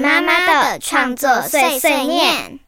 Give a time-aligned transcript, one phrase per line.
[0.00, 2.58] 妈妈的创作碎碎念。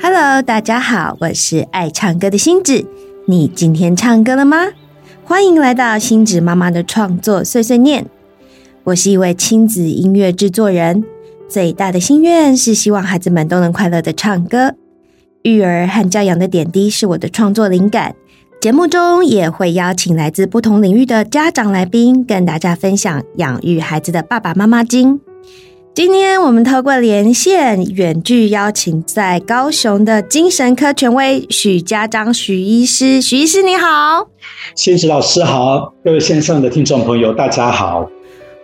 [0.00, 2.86] Hello，大家好，我是爱唱歌的星子。
[3.26, 4.68] 你今天唱歌了吗？
[5.22, 8.06] 欢迎来到星子妈妈的创作碎碎念。
[8.84, 11.04] 我是一位亲子音乐制作人，
[11.46, 14.74] 最大的心愿是希望孩子们都能快乐的唱歌。
[15.42, 18.14] 育儿和教养的点滴是我的创作灵感。
[18.66, 25.20] 节目中也会邀请来自不同领域的家长来宾，跟大家分享养育孩子的爸爸妈妈经。
[25.94, 34.26] 今天我们透过连线远距邀请在高雄的精神科权威许家章许医师，许医师你好，
[34.74, 38.10] 谢子老师好，各位线上的听众朋友大家好。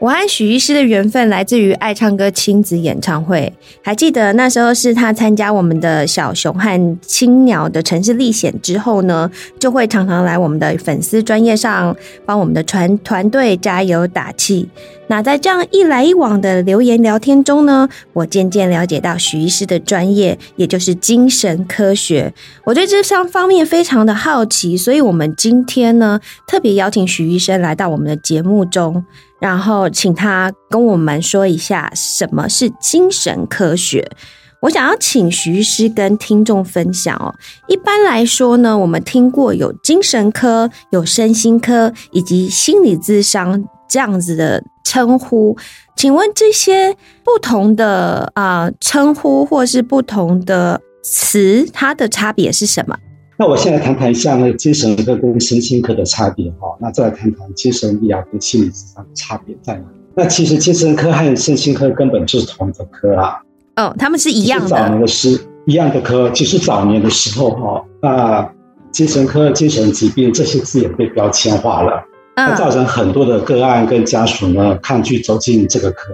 [0.03, 3.53] 我和许医师的缘分来自于爱唱歌亲子演唱会，
[3.85, 9.31] 还记得那时候是他参加我们的小熊和青鸟的城市历险之后呢，
[9.61, 14.69] 就会常常来我们的粉丝专业上帮我们的团团队加油打气。
[15.13, 22.33] 那在这样一来一往的留言聊天中呢，我渐渐了解到许医师的专业，也就是精神科学。
[22.65, 26.19] 我对这项方面非常的好奇，所以我们今天呢
[26.49, 29.05] 特别邀请许医生来到我们的节目中。
[29.39, 34.11] 然后请他跟我们说一下什么是精神科学。
[34.63, 37.35] 我想要请徐医师跟听众分享哦。
[37.69, 43.63] 一般来说呢，我们听过有精神科、有身心科以及心理咨商
[43.93, 45.55] 这样子的称呼。
[45.95, 52.97] 请问这些不同的啊称呼或是不同的词，它的差别是什么？
[53.39, 59.85] 那我现在谈谈一下那个精神科跟身心科的差别哈，那再来谈谈精神医疗跟心理治疗的差别在哪？
[60.15, 63.43] 那其实精神科和身心科根本就是同一个科啦。
[63.77, 64.69] 哦，他们是一样的。
[64.69, 68.53] 早年的是一样的科，其实早年的时候哈，那
[68.91, 72.03] 精神科、精神疾病这些字眼被标签化了，
[72.37, 76.13] 那造成很多的个案跟家属呢抗拒走进这个科。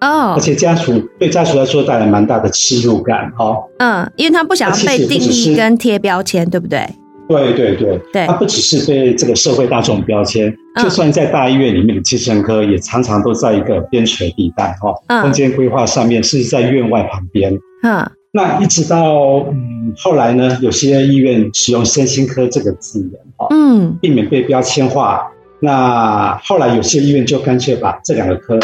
[0.00, 3.54] 哦，而且家属对家属来说带来蛮大的耻辱感，哈。
[3.78, 6.88] 嗯，因为他不想要被定义跟贴标签，对不对？
[7.28, 8.26] 对对对，对。
[8.26, 15.20] 他不只是被这个社会大众标签，就算在大医院里面的精神科，也常常都在一个边陲地带，哈。
[15.20, 17.54] 空间规划上面是在院外旁边。
[17.82, 18.10] 嗯。
[18.32, 25.29] 那一直到嗯后来呢，有些医院使用身心科这个字眼，哈，嗯，避免被标签化。
[25.60, 28.58] 那后来有些医院就干脆把这两个科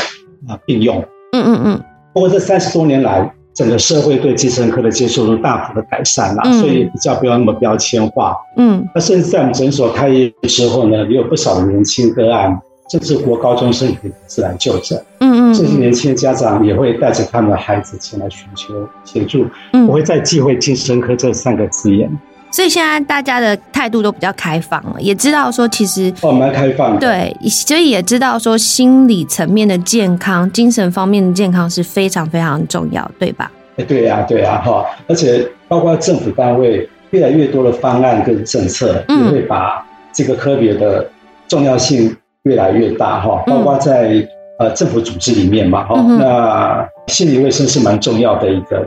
[0.49, 1.05] 啊并用。
[1.33, 1.85] 嗯嗯嗯，
[2.15, 8.37] 不过这三十多年来，整个社会对精神科的接受度大幅的改善了，所以比较不要那么标签化。
[8.57, 12.59] 嗯，那甚至在我们诊所开业之后呢，也有不少的年轻个案，
[12.91, 14.99] 甚至国高中生可以自然就诊。
[15.21, 22.11] 嗯嗯，甚至年轻的家长也会带着他们的孩子前来寻求协助，不会再忌讳精神科这三个字眼。
[22.57, 33.53] 所以现在大家的态度都比较开放了，也知道说其实哦蛮开放，对，所以也知道说心理层面的健康、精神方面的健康是非常非常重要，对吧？
[33.77, 41.07] 哎，对呀，对呀，哈，而且包括政府单位越来越多的方案跟政策，也会把这个科别的
[41.47, 44.27] 重要性越来越大，哈，包括在
[44.59, 48.83] 呃政府组织里面嘛，哈，那心理卫生是蛮重要的一个。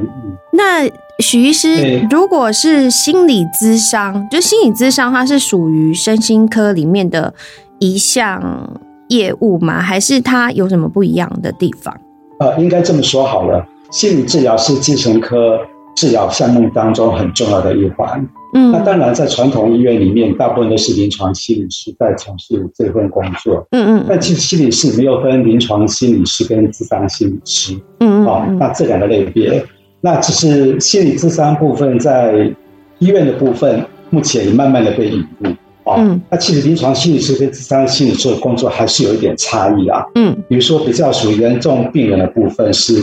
[0.51, 7.33] 那许医师，如果是心理咨商，就心理咨商，它是属于身心科里面的
[7.79, 9.81] 一项业务吗？
[9.81, 11.93] 还是它有什么不一样的地方？
[12.39, 15.59] 呃，应该这么说好了，心理治疗是精神科
[15.93, 18.25] 治疗项目当中很重要的一环。
[18.53, 23.67] 嗯，那当然，在传统医院里面，大部分都是临床心理师在从事这份工作。
[23.71, 27.73] 嗯嗯，但其实心理师没有分临床心理师跟咨商心理师。
[27.99, 29.61] 嗯嗯，好，那这两个类别。
[30.01, 32.51] 那只是心理智商部分在
[32.99, 35.49] 医院的部分，目前也慢慢的被引入
[35.83, 36.19] 啊。
[36.29, 40.03] 那其实临床心理师跟智商心理师的工作还是有一点差异啊。
[40.15, 42.93] 嗯，比如说比较属于严重病人的部分，是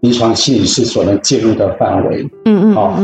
[0.00, 2.26] 临床心理师所能介入的范围。
[2.44, 2.98] 嗯嗯，好。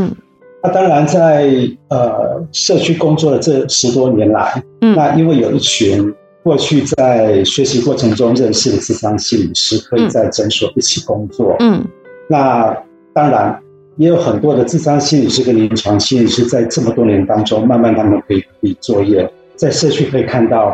[0.61, 1.49] 那当然在
[1.87, 6.13] 呃社区工作的这十多年来，那因为有一群
[6.43, 11.55] 过去在学习过程中认识的智商心理师，可以在诊所一起工作。
[11.59, 11.83] 嗯，
[12.29, 12.75] 那。
[13.19, 13.59] 当然，
[13.97, 20.73] 也有很多的智商心理师跟临床心理师，在这么多年当中，慢慢他们可以可以作业，在社区可以看到，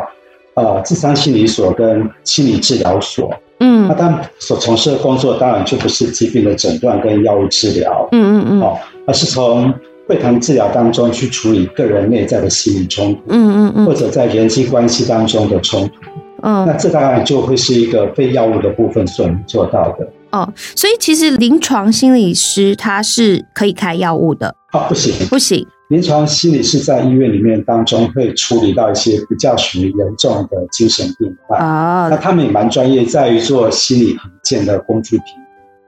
[0.54, 8.78] 呃，智商心理所跟心理治疗所，嗯，那他们所从事的工作，当然就不是疾病的诊断跟药物治疗，嗯嗯嗯，哦，
[9.08, 9.74] 而是从
[10.06, 15.94] 会谈治疗当中去处理个人内在的心理冲突，嗯嗯嗯，或者在人际关系当中的冲突，
[16.42, 20.08] 嗯，那这当然就会是一个非药物的部分所能做到的。
[20.36, 35.26] 哦，所以其实临床心理师他是可以开药物的啊，不行，不行，临床心理师在医院里面当中会处理到一些比较属于严重的精神病患啊，那他们也蛮专业，在于做心理评鉴的工具评。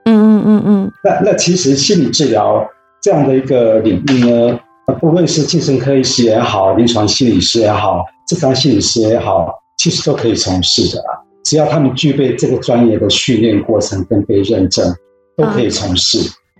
[0.05, 0.91] 嗯嗯嗯嗯。
[1.03, 2.65] 那那其实心理治疗
[3.01, 4.59] 这样的一个领域呢，
[4.99, 11.28] 不论是精神科医师也好，临床心理师也好，智商心理师也好，其实都可以从事的啊。
[11.43, 14.93] 只要他们具备这个专业的训练过程跟被认证，
[15.35, 16.19] 都可以从事。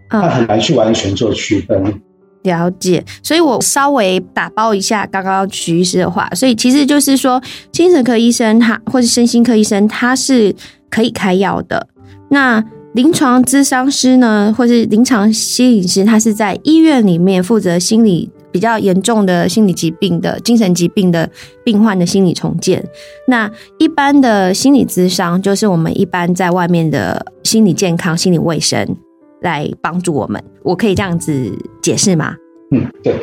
[0.10, 2.02] 他很难去完全做区分。
[2.44, 7.40] 了解，所以我稍微打包一下刚刚徐医师的话，所以其实就是说，
[7.72, 10.56] 精神科医生他或者身心科医生他是
[10.90, 11.88] 可以开药的。
[12.30, 21.30] 那临床咨商师呢，或是临床心理师，他是在医院里面负责心理比较严重的心理疾病的精神疾病的
[21.64, 22.84] 病患的心理重建。
[23.28, 28.98] 那一般的心理咨商，就是我们一般在外面的心理健康、心理卫生。
[29.42, 31.50] 来帮助我们，我可以这样子
[31.82, 32.36] 解释吗？
[32.72, 33.16] 嗯，对。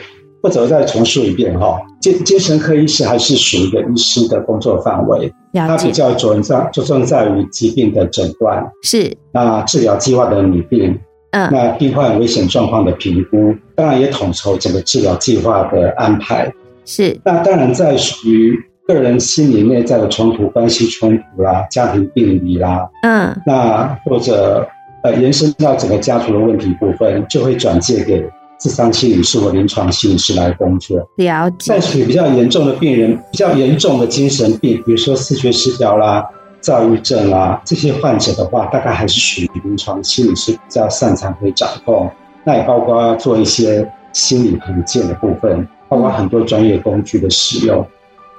[0.43, 10.96] 或者再重述一遍哈，精精神科医师还是属于一个医师的工作范围，他比较着重在着重在于疾病的诊断，是那治疗计划的拟定，
[11.36, 16.50] 嗯，那病患危险状况的评估，当然也统筹整个治疗计划的安排，
[16.84, 17.18] 是。
[17.24, 24.66] 那当然在属于个人心理内在的冲突、关系冲突啦、家庭病理啦，嗯，那或者。
[25.02, 28.28] 呃，延伸到整个家族的问题部分，就会转介给
[28.58, 30.98] 智商心理师或临床心理师来工作。
[31.18, 31.74] 了解。
[31.74, 36.26] 在属于比较严重的病人，比较严重的精神病，比如说视觉失调啦、
[36.66, 42.10] 躁郁症啊这些患者的话，大概还是属于临床心理师比较擅长可以掌控。
[42.44, 47.86] 那也包括做一些心理评鉴的部分，包括很多专业工具的使用。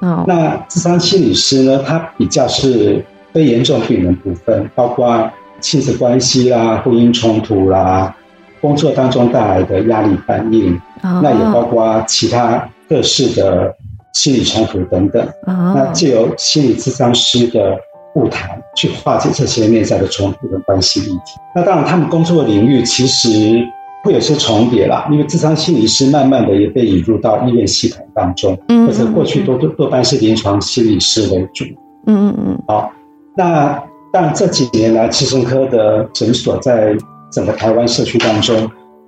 [0.01, 0.25] 哦。
[0.27, 5.31] 那智商心理师呢，他比较是非严重病人部分，包括。
[5.59, 8.15] 亲子关系啦，婚姻冲突啦，
[8.61, 13.75] 工作当中带来的压力反应，那也包括其他各式的
[14.13, 15.27] 心理冲突等等。
[15.47, 17.75] 那借由心理咨商师的
[18.17, 21.39] 晤谈，去化解这些内在的冲突跟关系议题。
[21.55, 23.63] 那当然，他们工作的领域其实
[24.03, 31.63] 会有些重叠啦，因为智商心理师慢慢的也被引入到医院系统当中，或者过去多多多半是临床心理师为主。
[32.07, 32.63] 嗯嗯嗯。
[32.67, 32.91] 好，
[33.35, 33.81] 那。
[34.09, 36.95] 但这几年来，精神科的诊所在
[37.29, 38.55] 整个台湾社区当中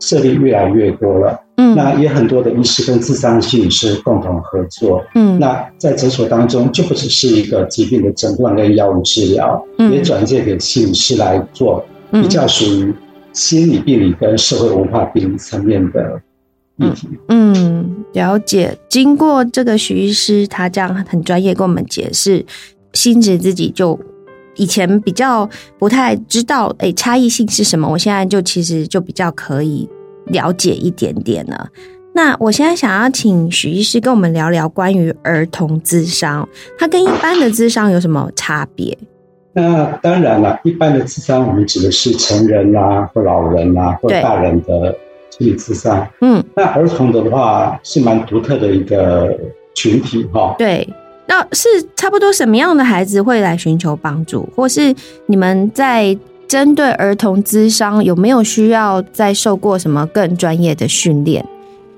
[0.01, 1.39] 设立越来越多了。
[1.59, 5.03] 嗯，那也很多的医师跟智商心理师共同合作。
[5.13, 9.61] 嗯，那在诊所当中，就不只是一个疾病的诊断跟药物治疗，
[9.91, 12.93] 也转介给心理师来做，比较属于
[13.33, 16.21] 心理病理跟社会文化病理层面的
[16.77, 17.09] 议题。
[17.27, 18.77] 嗯，了解。
[18.87, 22.45] 经过这个徐医师他这样很专业跟我们解释，
[22.93, 23.99] 心子自己就。
[24.55, 27.87] 以前比较不太知道，哎，差异性是什么？
[27.87, 29.87] 我现在就其实就比较可以
[30.29, 31.67] 了解一点点了。
[32.13, 36.47] 那我现在想要请许医师跟我们聊聊关于儿童智商，
[36.77, 38.97] 它跟一般的智商有什么差别？
[39.53, 44.95] 那当然了，一般的智商我们指的是成人啦，或老人啦，或大人的
[45.29, 46.07] 心理智商。
[46.21, 49.37] 嗯，那儿童的话是蛮独特的一个
[49.75, 50.55] 群体哈。
[50.57, 50.87] 对。
[51.31, 54.91] 那是差不多什么样的孩子会来寻求帮助，或是
[55.27, 56.17] 你们在
[56.49, 61.45] 针对儿童咨商有没有需要再受过什么更专业的训练？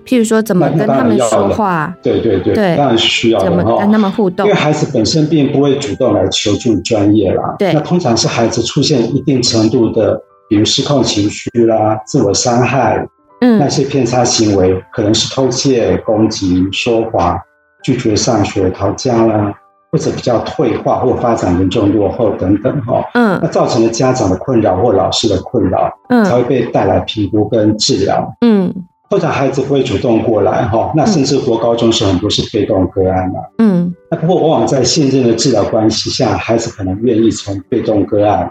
[0.05, 1.95] 譬如说怎么跟他们说话？
[2.03, 3.45] 对对对，当然是需要的。
[3.45, 4.45] 怎么跟他们互动？
[4.45, 7.55] 因为孩子本身并不会主动来求助专业啦。
[7.57, 13.07] 对，那通常是孩子出现一定程度的，比如失控情绪啦、自我伤害，
[13.39, 17.39] 嗯，那些偏差行为，可能是偷窃、攻击、说谎。
[17.83, 19.51] 拒绝上学、逃家啦，
[19.91, 28.73] 或者比较退化或发展严重落后等等哈，嗯，那造成了家长的困扰或老师的困扰，嗯，才会被带来评估跟治疗，嗯，
[29.09, 38.49] 或者孩子不会主动过来哈，那甚至国高中时很多是被动个案嘛，嗯，那不过往往在现任的治疗关系下，孩子可能愿意从被动个案，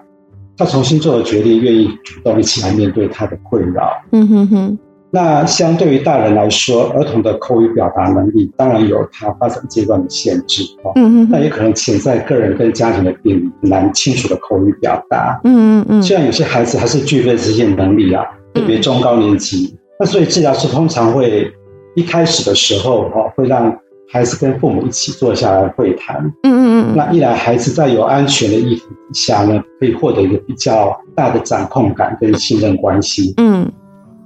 [0.58, 4.78] 他重新做了决定，愿意主动一起来面对他的困扰，嗯哼哼。
[5.12, 10.92] 那相对于大人来说，儿童的口语表达能力当然有他发展阶段的限制哦。
[10.94, 11.28] 嗯嗯。
[11.30, 15.40] 那也可能潜在个人跟家庭的病理，难清楚的口语表达。
[15.44, 16.02] 嗯嗯嗯。
[16.02, 18.24] 虽然有些孩子还是具备这些能力啊，
[18.54, 19.76] 特别中高年级。
[19.98, 21.52] 那所以治疗师通常会
[21.96, 23.76] 一开始的时候哦，会让
[24.08, 26.18] 孩子跟父母一起坐下来会谈。
[26.44, 26.96] 嗯嗯嗯。
[26.96, 33.34] 那一来，孩子在有安全的意图下呢，可以获得一个比较大的掌控感跟信任关系。
[33.38, 33.68] 嗯。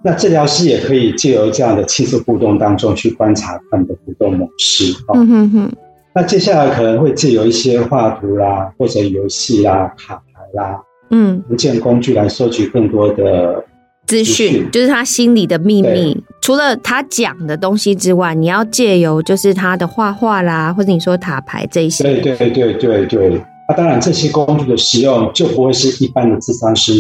[0.05, 5.73] 那治疗师也可以借由这样的亲子互动当中去观察他们的互动模式嗯哼哼。
[6.15, 10.79] 那接下来可能会借由一些画图啦，或者游戏啦、卡牌啦，
[11.11, 13.65] 嗯，文件工具来收集更多的
[14.07, 22.05] 资讯，就是他心里的秘密，除了他讲的东西之外，你要借由就是他的画画啦，或者你说塔牌这些。
[22.05, 23.43] 对对对对对。
[23.67, 26.93] 那当然，这些工具的使用就不会是一般的智商师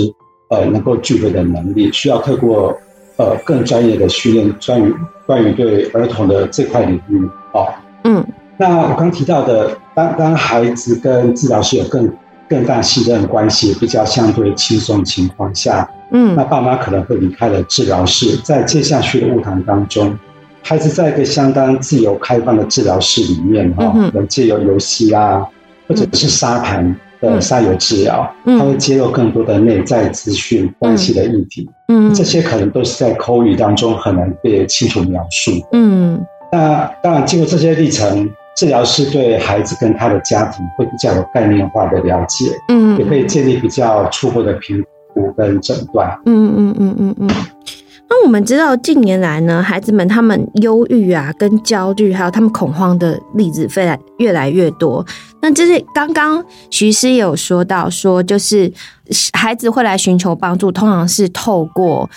[0.49, 2.75] 呃能够具备的能力，需要透过
[3.16, 4.94] 呃更专业的训练，关于
[5.26, 7.21] 关于对儿童的这块领域
[7.52, 7.68] 哦。
[8.04, 8.25] 嗯。
[8.56, 12.09] 那我刚提到的，当当孩子跟治疗师有更
[12.49, 20.16] 更大信任关系，比较相对轻松情况下，嗯，那爸妈可能会离开了治疗室，在接下去的物谈当中，
[20.62, 25.44] 孩子在一个相当自由开放的治疗室里面，哈，能借由游戏啊，
[25.88, 26.94] 或者是沙盘
[27.31, 38.31] 的沙游治疗，他会揭露更多的内在资讯、关系的议题，嗯，这些可能都是在口语当中很难被清楚描述，嗯，那当然经过这些历程。
[38.57, 44.81] 治疗师对孩子跟他的家庭会比较有概念化的了解，嗯，也可以建立比较初步的评
[45.12, 47.31] 估跟诊断，嗯嗯嗯嗯嗯。
[48.08, 55.04] 那我们知道近年来呢，孩子们他们忧郁啊、跟焦虑，还有他们恐慌的例子，非常越来越多。
[55.40, 58.73] 那就是刚刚徐师有说到，说就是
[59.32, 62.08] 孩子会来寻求帮助，通常是透过。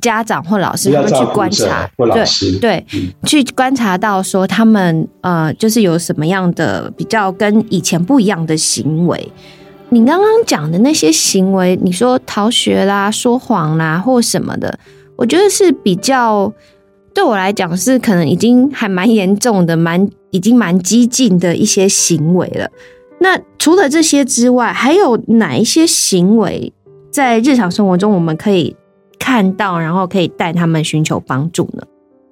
[0.00, 2.86] 家长或老师他们去观察，对对，
[3.24, 9.30] 去观察到说他们呃，就是有什么样的比较跟以前不一样的行为。
[9.90, 14.76] 你刚刚讲的那些行为，你说逃学啦、说谎啦或什么的，
[15.16, 16.52] 我觉得是比较
[17.14, 22.70] 对我来讲是可能已经还蛮严重的，蛮已经蛮激进的一些行为了。
[23.20, 26.72] 那除了这些之外，还有哪一些行为
[27.10, 28.76] 在日常生活中我们可以？
[29.24, 31.84] 看到，然后可以带他们寻求帮助呢。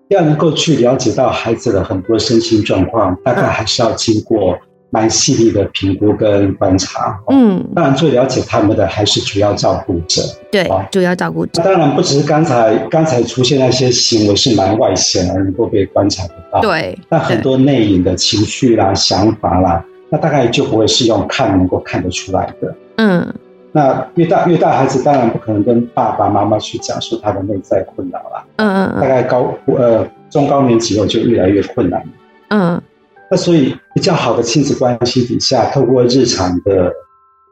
[0.09, 4.59] 要能够去了解到孩子的很多身心状况，大概还是要经过
[4.91, 7.19] 蛮细腻的评估跟观察。
[7.29, 10.21] 嗯，当然最了解他们的还是主要照顾者。
[10.51, 11.63] 对，主要照顾者。
[11.63, 16.61] 当然不只是刚才刚才出现那些行为是蛮外显而能够被观察得到。
[16.61, 22.75] 对，但很多内隐的情绪啦、想法啦，那大概就不会是用看能够看得出来的。
[22.97, 23.33] 嗯。
[23.73, 28.45] 那越大越大孩子当然不可能跟爸爸妈妈去讲述他的内在困扰了。
[28.57, 32.03] 嗯嗯大概高呃中高年级后就越来越困难。
[32.49, 32.83] 嗯。
[33.31, 36.93] 那所以比较好的亲子关系底下，透过日常的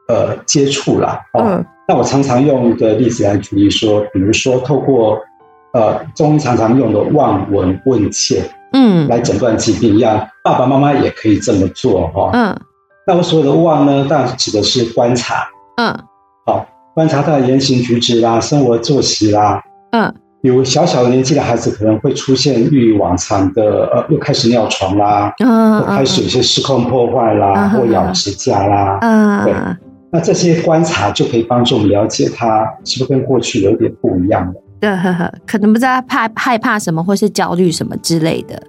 [0.07, 1.19] 呃接触啦。
[1.39, 1.65] 嗯。
[1.87, 5.17] 那我常常用的例子来举例说，比如说透过
[5.73, 8.43] 呃中医常常用的望闻问切，
[8.73, 12.29] 嗯，来诊断疾病一样，爸爸妈妈也可以这么做哈。
[12.33, 12.55] 嗯。
[13.07, 15.47] 那我所谓的望呢，当然指的是观察。
[15.77, 15.97] 嗯。
[16.45, 29.53] 好观察他的言行举止啦，生活作息啦，嗯，比如小小的年纪的孩子可能会出现欲往常的，呃，又开始尿床啦，嗯，开始有些失控破坏啦，或咬指甲啦，嗯，对，
[30.11, 38.61] 那这些观察就可以帮助我们了解他是不是跟过去有点不一样了，对，呵呵，可能不知道怕害怕什么，或是焦虑什么之类的，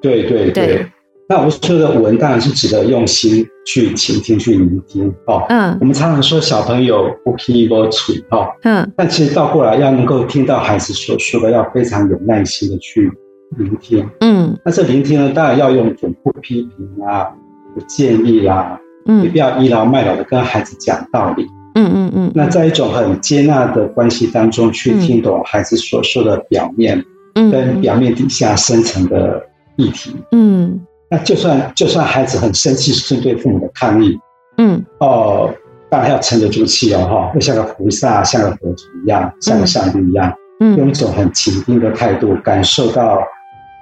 [0.00, 0.50] 对对。
[0.50, 0.86] 对。
[1.28, 5.42] 那我说的闻当然是指的用心去倾听、去聆听哦。
[5.48, 8.46] 嗯，我们常常说小朋友不听不吹哦。
[8.62, 13.10] 嗯，但其实倒过来要能够听到孩子所说的，要非常有耐心的去
[13.58, 14.08] 聆听。
[14.20, 17.26] 嗯，那这聆听呢，当然要用一种不批评啊、
[17.74, 21.44] 不建议啦，嗯，也不要倚老卖老的跟孩子讲道理。
[21.74, 22.32] 嗯嗯嗯。
[22.36, 27.04] 那在一种很接纳的关系当中，去听懂孩子所说的表面，
[27.34, 29.42] 嗯，跟表面底下深层的
[29.74, 30.14] 议题。
[30.30, 30.80] 嗯。
[31.08, 34.18] 那就算就算孩子很生气，是针对父母的抗议，
[34.58, 35.48] 嗯，哦，
[35.88, 43.18] 当然要沉得住气哦，哈，会像个菩萨，像个佛祖一样，像个上帝一样，嗯，用一种很倾听的态度，感受到，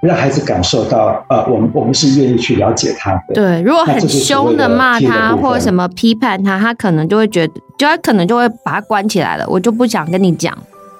[0.01, 3.33] 让孩子感受到，呃，我们我们是愿意去了解他的。
[3.33, 10.55] 对，如果很凶的骂他或者什么批判他，他可能就会觉得，就他可能就会把他关起来了，我就不想跟你讲。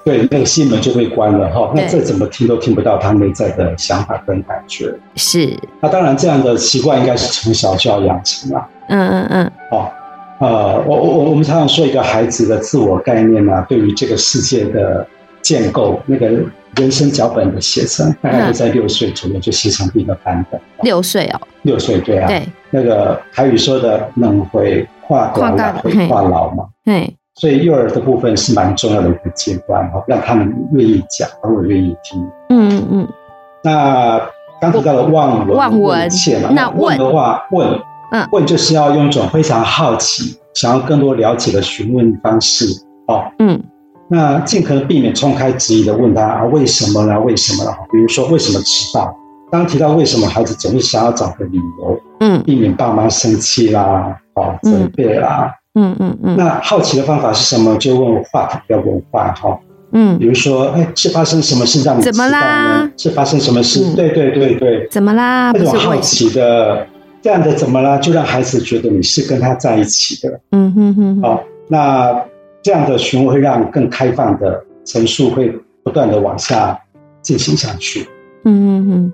[0.06, 1.72] 对，那个心门就被关了哈。
[1.74, 4.94] 那再怎么听都听不到他内在的想法跟感觉。
[5.16, 5.52] 是。
[5.80, 8.64] 那当然，这样的习惯应该是从小就要养成了。
[8.88, 9.52] 嗯嗯嗯。
[9.72, 9.90] 哦，
[10.38, 15.04] 呃，我我我们常常说一个孩子的自我概念呢，对于这个世界的
[15.42, 16.28] 建构，那个
[16.76, 20.60] 人生脚本的写成，大概都在六岁左右就写成一个版本。
[20.82, 21.40] 六岁哦。
[21.62, 22.28] 六岁对啊。
[22.28, 22.44] 对。
[22.70, 26.66] 那个台语说的“能会画短，会画老”嘛。
[26.84, 27.12] 对。
[27.38, 32.18] 所以幼儿的部分是蛮重要的一个阶段哈，让他们愿意讲，而我愿意听。
[32.48, 33.08] 嗯嗯嗯。
[33.62, 34.20] 那
[34.58, 37.68] 刚提到了望闻问切嘛，那问的话问，
[38.12, 42.64] 嗯，问就是要用一种非常好奇、想要更多了解的询问方式
[43.08, 43.24] 哦。
[43.38, 43.62] 嗯。
[44.08, 47.20] 那尽可能避免冲开质疑的问他啊，为什么呢？
[47.20, 47.76] 为什么呢？
[47.92, 49.14] 比如说为什么迟到？
[49.52, 55.52] 刚提到为什么，孩子总是想要找个理由，嗯，避免爸妈生气啦，哦，责备啦。
[55.52, 57.76] 嗯嗯嗯嗯，那好奇的方法是什么？
[57.76, 59.58] 就问 what，不要问 why 哈。
[59.92, 62.90] 嗯，比如说，哎，是发生什么事让你怎么啦？
[62.96, 63.94] 是发生什么事？
[63.94, 65.52] 对对对对，怎么啦？
[65.52, 66.86] 那种好奇的，
[67.22, 67.96] 这样的怎么啦？
[67.98, 70.40] 就让孩子觉得你是跟他在一起的。
[70.50, 71.22] 嗯哼哼。
[71.22, 72.24] 好，那
[72.62, 75.54] 这样的询问会让更开放的陈述会
[75.84, 76.76] 不断的往下
[77.22, 78.08] 进行下去。
[78.44, 79.12] 嗯哼哼。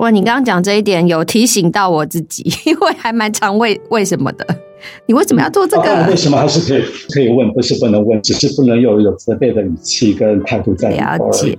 [0.00, 4.46] 哇，你刚刚讲这一点有提醒到我自己， 因为还蛮常为为什么的。
[5.04, 6.06] 你为什么要做这个？
[6.08, 11.54] 为什么还是可以可以问，不是不能问，只是不能有有责备的语气跟态度在了解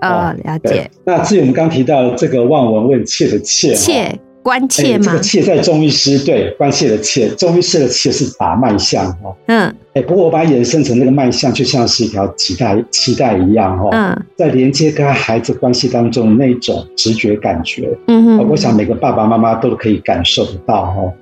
[0.00, 0.90] 啊，了解。
[1.04, 5.04] 那至于我们刚提到这个望闻问切的切，切关切吗？
[5.04, 9.34] 这个切在中医师对关切的切，中医师的切是打脉象哈。
[9.46, 13.88] 嗯，哎，不过我把它衍生成那个脉象，就像是一条脐带脐带一样哈。
[13.92, 21.12] 嗯，在连接跟孩子关系当中那种直觉感觉，嗯哼，我想每个爸爸妈妈都可以感受得到哈。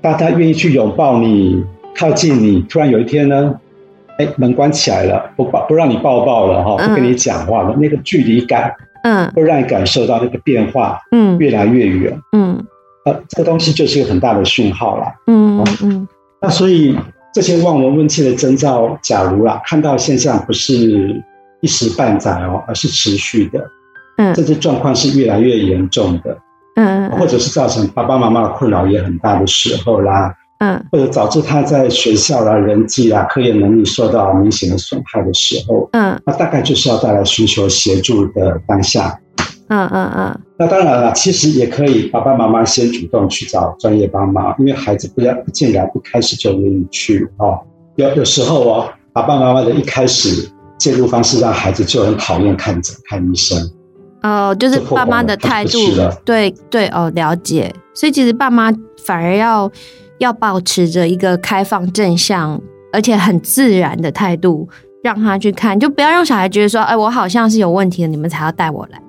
[0.00, 1.62] 当他愿意去拥抱你、
[1.94, 3.54] 靠近你，突然有一天呢，
[4.16, 8.72] 哎，门关起来了，不抱不让你抱抱了哈，不跟你讲话了，那个距离感，
[9.02, 12.64] 嗯，会让你感受到那个变化，嗯，越来越远，嗯，
[13.04, 16.08] 呃，这个东西就是一个很大的讯号了，嗯嗯，
[16.40, 16.96] 那所以
[17.32, 21.22] 这些望闻问切的征兆，假如啦看到现象不是
[21.60, 23.64] 一时半载哦，而是持续的，
[24.18, 26.36] 嗯，这些状况是越来越严重的。
[26.76, 39.18] 嗯，或者是造成爸爸妈妈的困扰也很大的时候啦，嗯，或者导致他在学校啦、人际啦、科研能力受到明显的损害的时候，嗯，那大概就是要带来寻求协助的当下，
[39.68, 40.40] 嗯嗯嗯。
[40.58, 47.58] 那当然了，其实也可以爸爸妈妈先主动去找专业帮忙，因为孩子不要不尽然一开始就愿意去哦。
[47.96, 53.58] 有有时候哦，爸爸妈妈的一开始介入方式让孩子就很讨厌看诊看医生。
[54.22, 55.78] 哦，就是爸妈的态度，
[56.22, 57.74] 对对哦，了解。
[57.94, 58.70] 所以其实爸妈
[59.06, 59.70] 反而要
[60.20, 62.60] 要保持着一个开放、正向，
[62.92, 64.68] 而且很自然的态度，
[65.02, 69.00] 让他去看，就不要让小孩觉得说，哎，我好像是有问题的，你们才要带我来。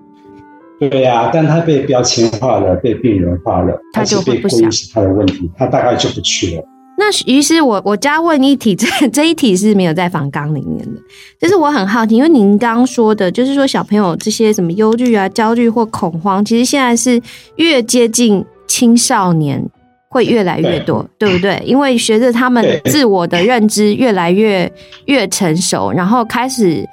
[0.80, 6.64] 对呀，但他被标签化了，被病人化了，他就被不想是他的问题，他大概就不去了。
[6.98, 11.02] 那于是，我我加问一题，这 这一题是没有在访纲里面的，
[11.40, 17.22] 就是我很好奇，因为您刚刚说的，就是说小朋友这些什么忧虑啊、焦虑或恐慌，其实现在是
[17.58, 19.64] 越接近青少年
[20.12, 21.60] 会越来越多，对不对？
[21.66, 24.72] 因为随着他们自我的认知越来越
[25.06, 26.88] 越成熟，然后开始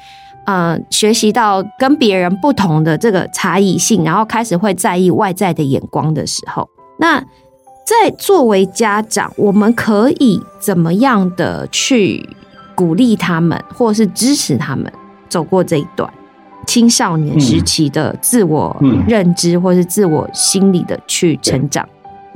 [0.46, 6.66] 嗯学习到跟别人不同的这个差异性，然后开始会在意外在的眼光的时候，
[6.98, 7.22] 那。
[7.88, 12.22] 在作为家长，我们可以怎么样的去
[12.74, 14.92] 鼓励他们，或是支持他们
[15.26, 16.12] 走过这一段
[16.66, 18.76] 青少年时期的自我
[19.06, 21.88] 认知，或是自我心理的去成长？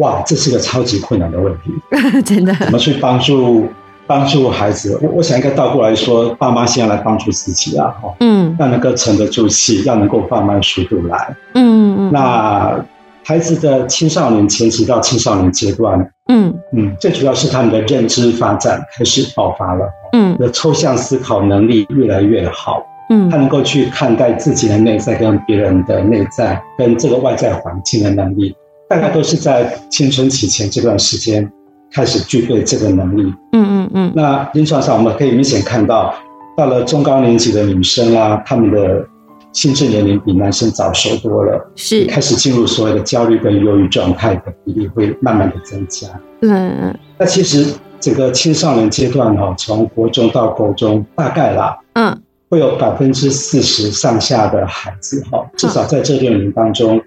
[0.03, 1.71] 哇，这是个超级困难的问题，
[2.27, 2.53] 真的。
[2.57, 3.67] 怎么去帮助
[4.07, 4.99] 帮助孩子？
[5.01, 7.95] 我我想应该倒过来说，爸妈先要来帮助自己啊！
[8.03, 11.37] 哈，嗯，要能够沉得住气，要能够放慢速度来。
[11.55, 12.85] 嗯嗯，那。
[13.25, 28.53] 孩子的青少年前期到青少年阶段，嗯嗯，最主要是他们的认知发展开始爆发了，嗯，的抽象思考能力越来越好，嗯，他能够去看待自己的内在跟别人的内在跟这个外在环境的能力，
[28.93, 31.51] 大概都是在青春期前这段时间
[31.91, 34.13] 开始具备这个能力，嗯嗯嗯。
[34.15, 36.15] 那临床上我们可以明显看到，
[36.57, 39.07] 到了中高年级的女生啊，她们的。
[39.53, 46.09] 心智年龄比男生早熟多了，是开始进入所谓的焦虑跟忧郁状态的比例会慢慢的增加。
[46.41, 47.67] 嗯，那其实
[48.01, 56.99] 整个青少年阶段哈，从国中到高中，大概啦，嗯，会有百分之四十上下的孩子哈，至少在这六年当中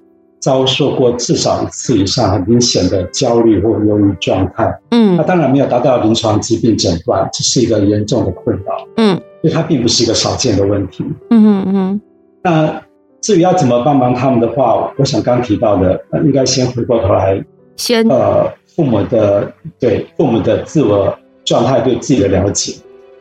[0.45, 4.71] 遭受过至少一次以上很明显的焦虑或忧郁状态。
[4.91, 8.87] 嗯，那当然没有达到临床疾病诊断，这是一个严重的困扰。
[8.97, 11.03] 嗯，所以它并不是一个少见的问题。
[11.31, 12.01] 嗯嗯嗯。
[12.43, 12.79] 那
[13.21, 17.43] 至于要怎么帮忙他们的话，我想刚提到的，应该先回过头来，
[17.75, 22.75] 先呃父母的对父母的自我状态对自己的了解，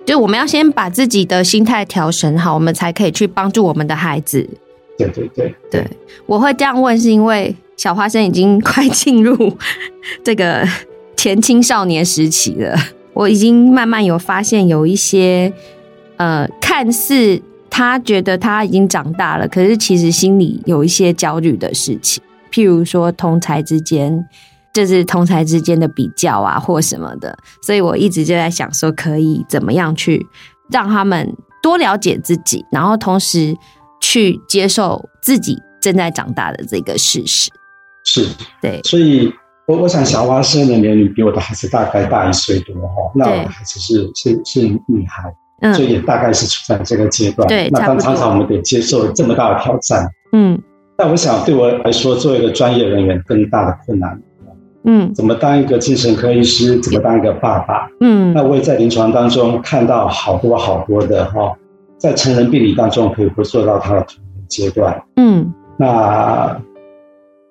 [0.04, 4.46] 就我们要先把自己的心态调整好，我们才可以去帮助我们的孩子。
[4.96, 5.86] 对对对对，
[6.26, 9.56] 我会这样问，是因为小花生已经 快进入
[10.22, 10.66] 这个
[11.16, 12.76] 前青少年时期了，
[13.12, 15.52] 我已经慢慢有发现有一些
[16.16, 17.42] 呃看似。
[17.76, 24.24] 他觉得他已经长大了，可是其实心里有一些焦虑的事情，譬如说同才之间，
[24.72, 27.36] 就是同才之间的比较啊，或什么的。
[27.62, 30.24] 所以我一直就在想说，可以怎么样去
[30.70, 33.52] 让他们多了解自己，然后同时
[34.04, 37.50] 去接受自己正在长大的这个事实。
[38.04, 38.28] 是，
[38.60, 38.82] 对。
[38.84, 39.32] 所以，
[39.66, 43.10] 我我想小花生的年龄比我的孩子大概大一岁多哈。
[43.14, 45.34] 那我的孩子是是是女孩。
[45.74, 47.48] 所以也大概是处在这个阶段。
[47.48, 50.06] 对，那当常常我们得接受这么大的挑战。
[50.32, 50.60] 嗯，
[50.94, 54.20] 但我想对我来说，作为一个专业人员，更大的困难，
[54.84, 57.88] 嗯，怎么当一个精神科医师，怎么当一个爸爸？
[58.00, 61.56] 嗯，那我也在临床当中看到好多好多的哈，
[62.04, 65.02] 在成人病理当中可以回溯到他的童年阶段。
[65.16, 66.54] 嗯，那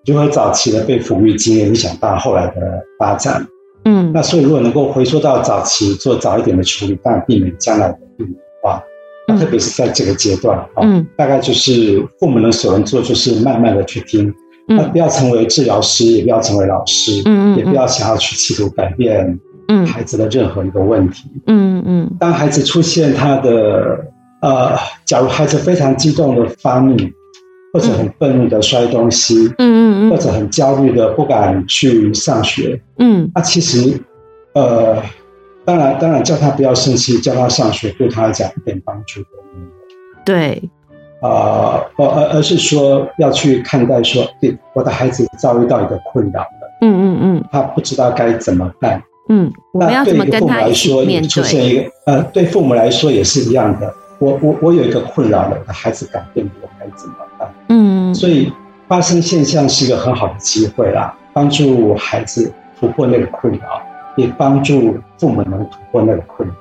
[0.06, 3.44] 如何早期的被抚育经验影响到后来的发展？
[3.86, 8.80] 嗯，那所以如果能够回溯到早期做早一点的处理，当然避免将来的病理化。
[9.28, 14.32] 那特别是在这个阶段啊，大概就是父母能所能做，就是慢慢的去听，
[14.68, 19.40] 那不要成为治疗师，也不要成为老师，嗯也不要想要去企图改变
[19.88, 21.24] 孩子的任何一个问题。
[21.48, 23.98] 嗯嗯，当孩子出现他的
[24.44, 26.96] 呃，假如孩子非常激动的发怒。
[27.76, 34.00] 或者很愤怒的摔东西，嗯嗯嗯，或者很焦虑的不敢去上学，嗯，那其实，
[34.54, 35.02] 呃，
[35.66, 40.24] 当然当然叫他不要生气，叫他上学，对他来讲一点帮助都没有。
[40.24, 40.70] 对，
[41.24, 53.92] 啊，而而而是说要去看待说，对我的孩子遭遇到一个困扰了，嗯嗯嗯，他不知道该怎么办，嗯，那对一个父母来说，也出现一个呃，对父母来说也是一样的。
[54.20, 57.50] 我我我有一个困扰了，我的孩子改变不了，该怎么办？
[57.70, 58.52] 嗯，所以
[58.88, 63.82] 发生现象是一个很好的机会啦，帮助孩子突破那个困扰，
[64.16, 66.56] 也帮助父母能突破那个困扰。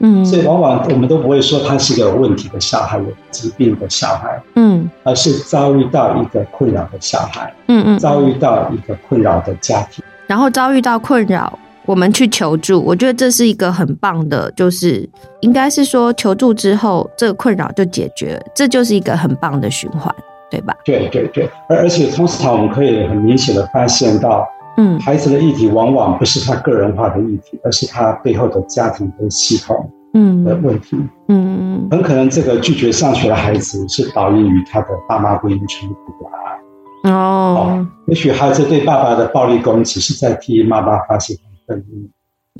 [0.00, 11.58] 嗯，所以往往我们都不会说他是一个有问题的小孩，有疾病的小孩，嗯，而是遭遇到一个困扰的小孩，嗯嗯，遭遇到一个困扰的家庭，然后遭遇到困扰。
[11.88, 15.08] 我们去求助，我觉得这是一个很棒的，就是
[15.40, 20.14] 应该是说求助之后，这个困扰就解决了，这就是一个很棒的循环，
[20.50, 20.76] 对吧？
[20.84, 24.46] 对对对，而而且通常我们可以很明显的发现到，
[24.76, 29.74] 嗯，孩子的议题往往不是他个人化的议题，而是他背后的家庭跟系统，
[30.12, 30.44] 嗯。
[30.44, 30.94] 的问题，
[31.28, 41.34] 嗯嗯，很可能这个拒绝上学的孩子是导因于他的爸妈不应冲突啊，哦，也许孩子对爸爸的暴力攻击是在替妈妈发泄。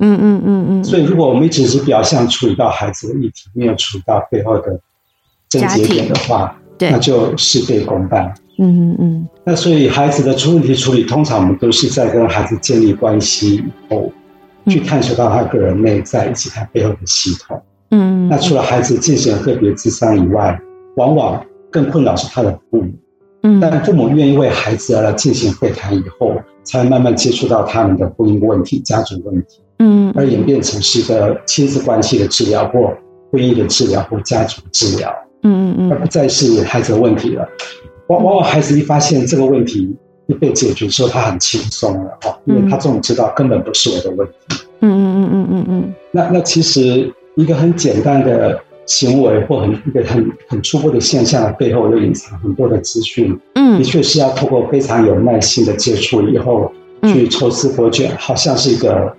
[0.01, 4.79] 嗯嗯嗯嗯，所以如果我们一直是表象处理到孩子的议题，没有处理到背后的
[5.49, 8.33] 症结点的话，那就事倍功半。
[8.59, 9.27] 嗯嗯嗯。
[9.43, 14.09] 那所以孩子的出问题处理，通常我们都是在跟孩子建立关系以后，
[14.67, 17.61] 去探索到他个人内在以及他背后的系统。
[17.91, 18.29] 嗯。
[18.29, 20.57] 那除了孩子进行了个别智商以外，
[20.95, 22.93] 往往更困扰是他的父母。
[23.43, 23.59] 嗯。
[23.59, 26.35] 但父母愿意为孩子而来进行会谈以后。
[26.69, 32.93] 才慢慢接触到他们的婚姻问题、家族问题，嗯，而演变成是一个亲子关系的治疗，或
[33.31, 37.43] 婚姻的治疗，或家族治疗，嗯嗯嗯，而不再是孩子的问题了。
[38.09, 39.91] 往往往孩子一发现这个问题
[40.27, 44.33] 一被解决之后，他很轻松了哈，因为他终于知道根本不是我的问题。
[44.81, 45.93] 嗯嗯嗯嗯嗯嗯。
[46.11, 48.61] 那那其实一个很简单的。
[48.89, 53.39] 行为或很一个很很初步的现象的背后，又隐藏很多的资讯。
[53.53, 56.71] 嗯，的确是要透过非常有耐心的接触以后，
[57.03, 59.15] 去抽丝剥茧，好像是一个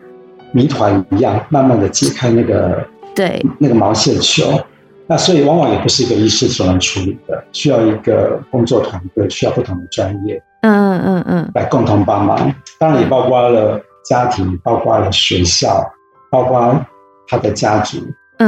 [0.52, 4.60] 谜团一样，慢慢的解开那个对那个毛线球。
[5.06, 12.52] 那所以往往也不是一个医师所能处理的，需要一个工作团队，需要不同的专业，嗯嗯嗯，来共同帮忙。
[12.80, 15.84] 当然也包括了家庭，包括了学校，
[16.28, 16.84] 包括
[17.28, 17.98] 他的家族。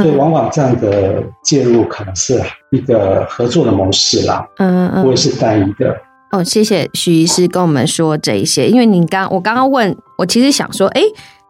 [0.01, 5.95] 所以，往往这样的介入可能是一个合作的模式啦，嗯嗯，不会是单一的。
[6.31, 11.01] 哦，谢谢徐医师跟我们说这一些，因为你刚我刚刚问我，其实想说，哎，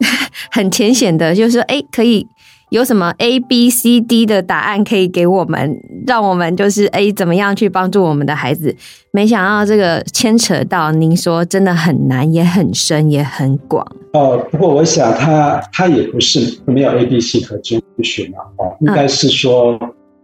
[0.51, 2.27] 很浅显的，就是哎，可以。
[2.73, 8.75] 有什么 A、B、C、D 的答案可以给我们，让我们就是哎，怎么样去帮助我们的孩子？
[9.11, 13.85] 没想到这个牵扯到您说真的很难，也很深，也很广。
[14.13, 19.79] 哦，不过我想他他也不是没有 A、B、C 可甄选嘛，哦，应该是说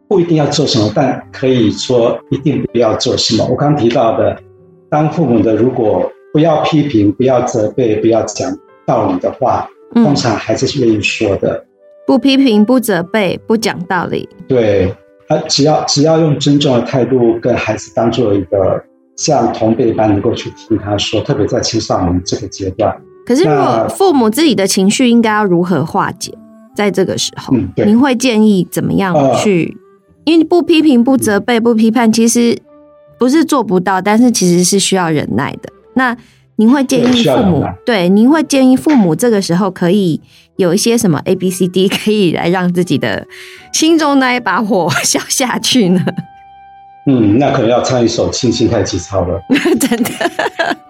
[0.07, 3.45] 不一定要做什么，但可以说一定不要做什么。
[3.45, 4.35] 我刚提到的，
[4.89, 8.51] 当父母的如果不要批评、不要责备、不要讲
[8.88, 11.63] 道理的话，通常孩子是愿意说的。
[12.10, 14.28] 不批评，不责备，不讲道理。
[14.48, 14.91] 对，
[15.28, 18.84] 他只要只要用尊重的态度跟孩子当做一个
[19.15, 23.00] 像同辈般，能够去听他说，特别在青少年这个阶段。
[23.28, 26.34] 可是，如果父母自己的情绪应该要如何化解？
[26.76, 29.78] 在这个时候，嗯，您会建议怎么样去？
[30.24, 32.58] 因为不批评、不责备、不批判，其实
[33.19, 35.69] 不是做不到，但是其实是需要忍耐的。
[35.93, 36.17] 那
[36.56, 37.63] 您会建议父母？
[37.86, 40.19] 对，您会建议父母这个时候可以
[40.60, 43.26] 有一些什么 A、B、C、D 可以来让自己的
[43.72, 46.04] 心中那一把火消下去呢？
[47.08, 49.41] 嗯，那可能要唱一首《轻轻太急操》了。
[49.80, 50.12] 真的，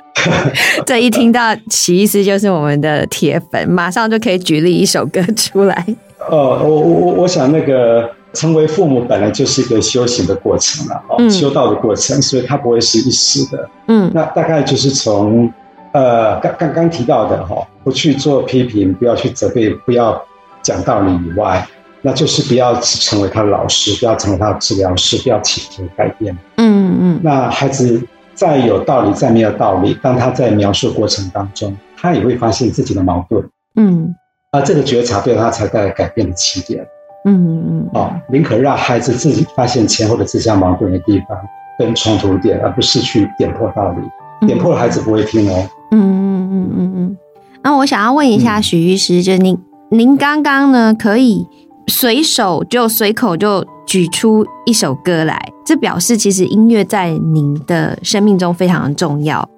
[0.88, 5.86] 这一听到齐医师就是我们的铁粉，马上就可以举例一首歌出来。
[6.32, 13.70] 呃，我我我我想那个成为父母本来就是一个修行的过程了，哦，修道的过程，所以它不会是一时的。
[13.88, 15.54] 嗯，那大概就是从
[15.92, 20.22] 呃刚刚刚提到的哈，不去做批评，不要去责备，不要
[20.62, 21.68] 讲道理以外，
[22.02, 26.38] 那就是不要成为他的老师，不要成为他的治疗师，不要企图改变。
[26.58, 28.02] 嗯嗯，那孩子
[28.34, 33.44] 再有道理，再没有道理，当他在描述过程当中，他也会发现自己的矛盾。
[33.76, 34.16] 嗯。
[34.52, 36.84] 而这个觉察对他才带来改变的起点。
[37.26, 41.38] 嗯嗯哦，宁可让孩子自己发现前后的自相矛盾的地方
[41.78, 44.48] 跟冲突点，而不是去点破道理。
[44.48, 45.56] 点破了，孩子不会听哦。
[45.58, 47.18] 嗯嗯嗯嗯嗯嗯。
[47.64, 49.58] 那我想要问一下许医师，就您
[49.92, 51.46] 您刚刚呢，可以
[51.88, 59.50] 随手就随口就举出一首歌来，这表示其实音乐在您的生命中非常的重要。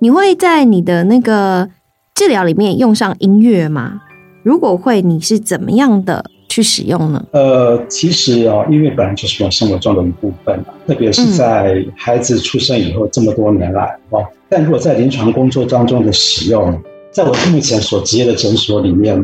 [0.00, 1.68] 你会在你的那个
[2.14, 4.00] 治疗里面用上音乐吗？
[4.42, 6.24] 如果会，你是怎么样的
[6.56, 7.22] 去使用呢？
[7.32, 14.24] 呃，其实哦，音乐本来就是我生活中的一部分特别是在孩子出生以后这么多年来哦。
[14.48, 19.22] 但如果在临床工作当中的使用，在我目前所职业的诊所里面，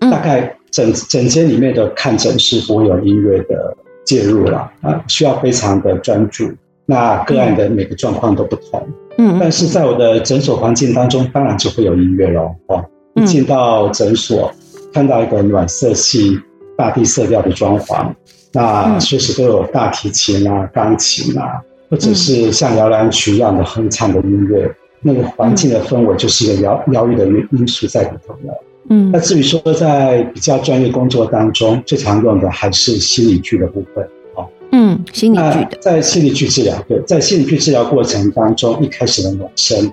[0.00, 6.50] 大概整整间里面的看诊是不会有音乐的介入了啊，需要非常的专注。
[6.84, 8.84] 那个案的每个状况都不同，
[9.18, 14.50] 嗯，但是在我的诊所环境当中，当然就会有音乐喽，哦，一进到诊所。
[14.94, 16.38] 看到一个暖色系、
[16.82, 18.12] 大地色调的装潢，
[18.52, 24.68] 那随时都有大提琴啊、钢琴啊，或者是像摇篮曲一样的哼唱的音乐，
[25.00, 28.64] 那个环境的氛围就是一个疗疗愈的因因素在里头了。
[28.90, 34.04] 嗯，那至于说在比较专业工作当中，最常用的还是心理剧的部分。
[34.34, 39.88] 哦，嗯，心理剧的，在心理剧治疗，对，在心理剧治疗过程当中，一开始的暖身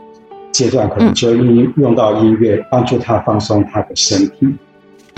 [0.51, 4.47] 阶段，可能就用用到音乐，帮助他放松他的身体。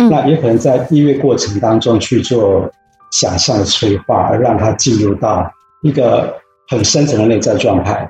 [0.09, 2.69] 那也可能在音乐过程当中去做
[3.11, 5.51] 想象的催化，而让他进入到
[5.83, 6.33] 一个
[6.69, 8.09] 很深层的内在状态。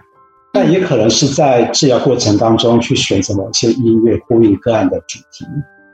[0.54, 5.46] 但也可能是在治疗过程当中去选择某些音乐呼应个案的主题，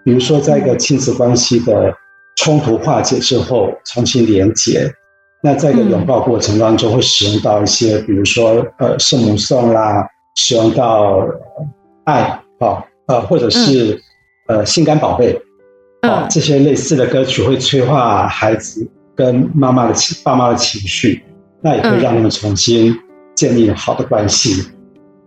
[0.04, 1.94] 比如说在一个亲子关系的
[2.38, 4.92] 冲突化解之后重新连接。
[5.44, 10.04] 那在一个拥抱过程当中会使用到一些，比如说呃圣母颂啦，
[10.36, 11.24] 使用到
[12.06, 12.22] 爱
[12.60, 14.02] 啊呃或者是
[14.48, 15.40] 呃心肝宝贝。
[16.08, 21.24] 哦，这些类似的歌曲会催化孩子跟妈妈的情、爸妈的情绪，
[21.62, 22.96] 那也可以让他们重新
[23.36, 24.64] 建立好的关系。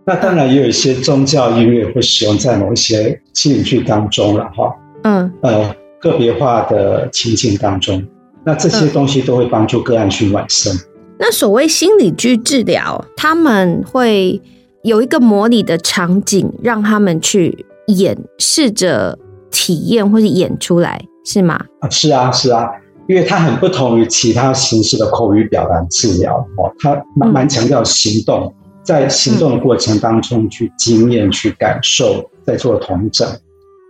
[0.05, 4.75] 那当然也有一些宗教音乐会使用在某一些心理剧当中了，哈。
[5.03, 8.03] 嗯，呃，个别化的情境当中，
[8.43, 10.75] 那这些东西都会帮助个案去暖身。
[11.19, 14.41] 那所谓心理剧治疗，他们会
[14.83, 19.17] 有一个模拟的场景，让他们去演，试着。
[19.51, 21.59] 体验或是演出来是吗？
[21.81, 22.67] 啊，是啊，是啊，
[23.07, 33.27] 因为它很不同于其他形式的口语表达治疗哦，它蛮蛮强调行动，在行动的过程当中去经验、去感受，在做同整，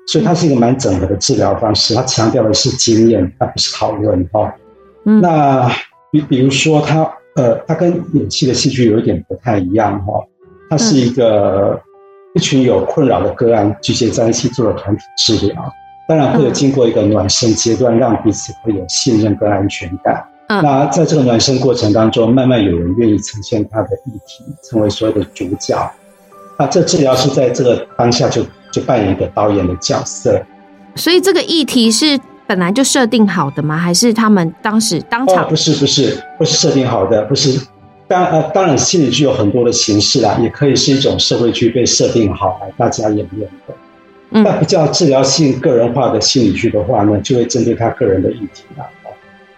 [0.08, 1.93] 所以它是一个蛮整合的治疗方式。
[1.95, 4.52] 它强调的是经验，它不是讨论哦。
[5.04, 5.71] 那
[6.12, 10.13] 比比如说，它呃，它跟演戏的戏剧有一点不太一样哈，
[10.69, 11.80] 它是一个。
[12.33, 15.73] 一群有困扰的个案聚集在一起做了团体治疗，
[16.07, 20.23] 当然会有经过一个暖身阶段，让彼此会有信任跟安全感。
[20.47, 25.91] 那在这个暖身过程当中，慢慢有人愿意呈现他的议题，成为所有的主角。
[26.57, 30.41] 那这治疗师在这个当下就就扮演一个导演的角色。
[30.95, 33.77] 所以这个议题是本来就设定好的吗？
[33.77, 35.47] 还是他们当时当场？
[35.47, 37.59] 不是，不是，不是设定好的，不是。
[38.12, 43.74] 当呃，当然，心理剧有很多的形式啦，也可以是一种社会剧被设定好来大家演练的。
[44.30, 48.86] 那比较治疗性、个人化的心理剧的话呢，就会针对他个人的议题啦。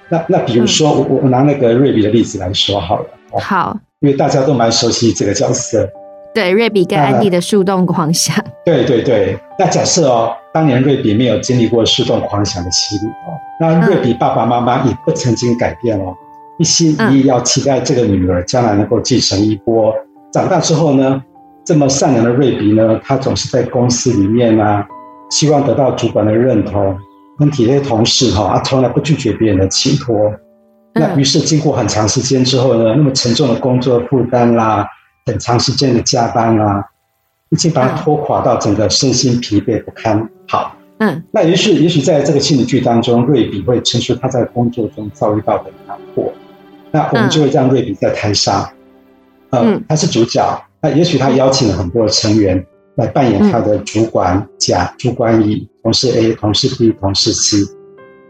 [0.08, 3.06] 那那比如说，我我拿那个瑞比的例子来说好了。
[3.39, 5.89] 好，因为大家都蛮熟悉这个角色。
[6.32, 8.36] 对，瑞比跟安迪的树洞狂想。
[8.63, 16.16] 对对对，那假设哦，当年瑞比没有经历过树洞狂想的洗礼哦，那瑞比爸爸妈妈也不曾经改变哦。
[16.60, 19.94] 一心一意要期待这个女儿将来能够继承衣钵。
[20.32, 21.24] 长大之后呢，
[21.66, 24.86] 这么善良的瑞比呢，他总是在公司里面啊，
[25.30, 26.98] 希望得到主管的认同，
[27.38, 30.32] 跟体贴同事哈，他从来不拒绝别人的请托。
[30.96, 34.88] 那于是经过很长时间之后呢，那么沉重的工作负担啦，
[35.26, 36.88] 很长时间的加班啦，
[37.50, 40.30] 已经把他拖垮到整个身心疲惫不堪。
[40.48, 46.32] 好，嗯，那也许也许在这个心理剧当中，瑞比会陈述他在工作中遭遇到的难过。
[46.93, 48.69] 那我们就会让瑞比在台上，
[49.49, 50.63] 嗯，他是主角。
[50.79, 52.63] 那也许他邀请了很多的成员
[52.97, 57.58] 来扮演他的主管甲、主管乙、同事 A、同事 B、同事 C。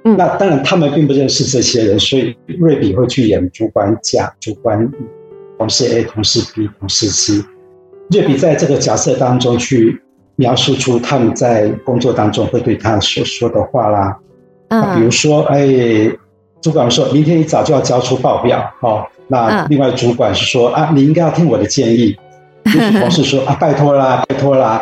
[0.05, 5.03] 嗯，那当然他们并不认识这些人，所以瑞比会去演主管甲、主管乙
[5.57, 7.43] 同事 A、同事 B、同事 C。
[8.11, 10.01] 瑞比在这个角色当中去
[10.35, 14.17] 描述出他们在工作当中会对他所说的话啦。
[14.69, 15.67] 嗯，比如说，哎，
[16.63, 22.15] 主管说明天一早就要交出报表，哦，那另外主管是说啊，你应该要听我的建议。
[22.63, 24.81] 同事说啊，拜托啦，拜托啦，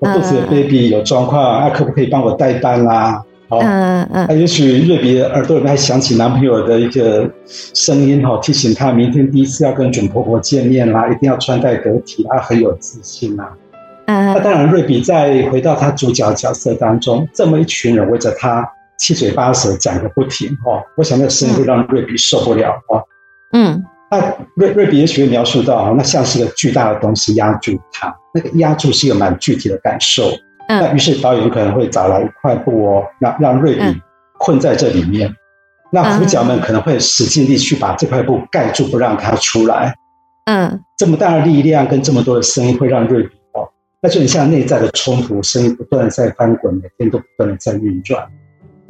[0.00, 3.22] 我肚子的 baby 有状况，啊，可不可以帮我代班啦？
[3.48, 13.48] 好，嗯嗯，那也许瑞比的耳朵里面还响起男朋友的一个声音，哈，提醒他明天第一次要跟准婆婆见面啦，一定要穿戴得体啊，很有自信啊。
[14.06, 18.68] 嗯，那当然，瑞比在回到他主角角色当中，这么一群人围着他
[19.00, 23.02] 七嘴八舌讲个不停，哈，我想那声音会让瑞比受不了，哈，
[23.52, 23.84] 嗯。
[24.12, 24.20] 那
[24.56, 30.32] 瑞瑞比也许会描述到，那像是一个巨大的东西压住他，那个压住是一个蛮具体的感受。
[30.68, 34.02] 那于是导演可能会找来一块布哦，让让瑞比
[34.38, 35.32] 困在这里面。
[35.92, 39.94] 那主角们可能会使尽力去把这块布盖住，不让他出来。
[40.46, 43.68] 嗯，这么大的力量跟这么多的声音，会让瑞比哦，
[44.02, 48.26] 那就很像内在的冲突，声音不断的在翻滚，每天都不断的在运转。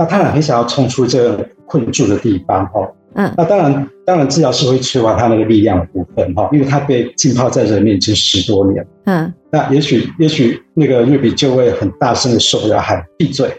[0.01, 2.89] 那他很想要冲出这个困住的地方哦。
[3.17, 8.87] 嗯，那当然，当然治疗师会缺乏他那个力量的部分哈，因为他被浸泡在人面前十多年。
[9.05, 13.53] 嗯，那也许，也许那个瑞比就会很大声的受不了，喊闭嘴，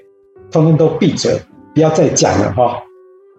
[0.49, 1.39] 通通都闭嘴，
[1.75, 2.81] 不要再讲了哈。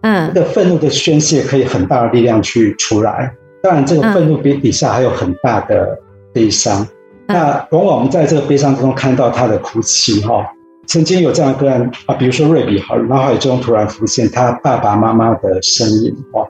[0.02, 3.34] 嗯，那个愤怒的宣泄可以很大的力量去出来。
[3.64, 5.98] 当然，这个愤怒比底下还有很大的
[6.32, 6.86] 悲伤。
[7.26, 10.46] 那往往我们在这个悲伤之中看到他的哭泣哈。
[10.86, 16.46] 曾经有这样个案啊，比如说瑞比，好，脑海中突然浮现他爸爸妈妈的声音，哦，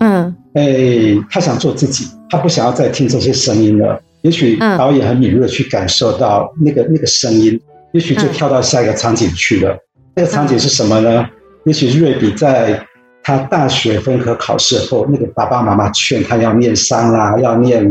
[0.00, 4.00] 嗯，哎，他想做自己，他不想要再听这些声音了。
[4.22, 7.58] 也许导演很敏锐去感受到那个那个声音，
[7.92, 9.76] 也许就跳到下一个场景去了。
[10.14, 11.26] 那个场景是什么呢？
[11.64, 12.86] 也许瑞比在
[13.22, 17.90] 他大学分科考试后，那个爸爸妈妈劝他要念商啦，要念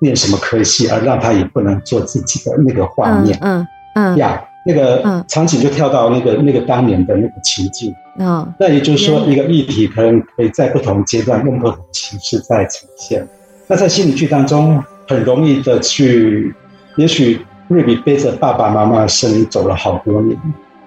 [0.00, 4.42] 念什么科系，而让他也不能做自己的那个画面，嗯嗯呀。
[4.64, 13.26] 那个场景就跳到那个那个当年的那个情境，嗯，那也就是说，一个议题可能可以在不同阶段用不同形式在呈现。
[13.66, 16.54] 那在心理剧当中，很容易的去，
[16.96, 20.36] 也许瑞比背着爸爸妈妈的身影走了好多年。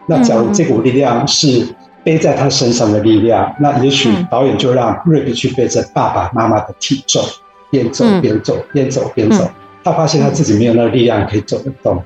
[0.06, 1.66] 那假如这股力量是
[2.04, 7.24] 背在他身上的力量，那也许导演就让瑞比去背着爸爸妈妈的体重，
[7.72, 9.50] 边走边走，边走边走。
[9.84, 12.04] 他发现他自己没有那个力量可以走得动，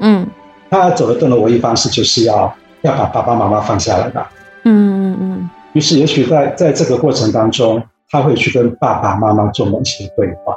[0.00, 0.26] 嗯。
[0.70, 4.30] 他走得动的唯一方式，就是要要把爸爸妈妈放下来吧。
[4.64, 5.50] 嗯嗯嗯。
[5.72, 10.56] 于是，也许在在这个过程当中，他会去跟爸爸妈妈做某些对话。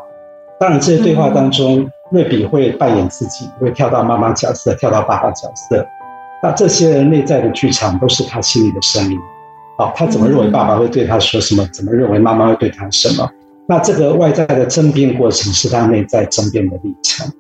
[0.60, 5.86] 当然，这些对话当中，瑞比会扮演自己，会跳到妈妈角色，跳到爸爸角色。
[6.44, 9.20] 那这些内在的剧场，都是他心里的声音。
[9.78, 11.68] 好，他怎么认为爸爸会对他说什么？
[11.72, 13.30] 怎么认为妈妈会对他什么？
[13.68, 17.32] 那这个外在的争辩过程，是他内在争辩的历程。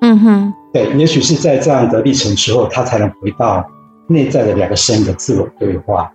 [0.00, 3.68] 嗯哼，对，也许是在这样的历程之后，他才能回到
[4.06, 6.12] 内在的两个声音的自我对话。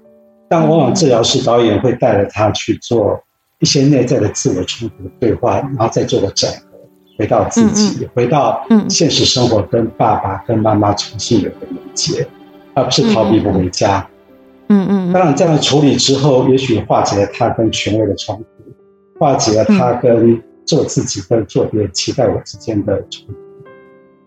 [0.49, 3.19] 但往往治疗师导演会带着他去做
[3.59, 6.57] 一些内在的自我冲突的对话，然后再做个整合，
[7.17, 12.25] 回到自己，回到现实生活，跟爸爸、跟妈妈重新有个连接，
[12.73, 14.07] 而不是逃避不回家。
[14.69, 15.13] 嗯嗯。
[15.13, 23.42] 当然，这样处理之后，也许化解了他跟权威的冲突，化解了他跟做自己跟做别人期待我之间的冲突。